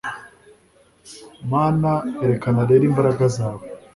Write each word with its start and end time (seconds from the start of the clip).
Mana 1.51 1.91
erekana 2.25 2.61
rero 2.69 2.83
imbaraga 2.89 3.23
zawe 3.35 3.63